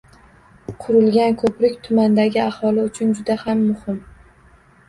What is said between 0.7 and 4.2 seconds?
Qurilgan ko'prik tumandagi aholi uchun juda ham muhim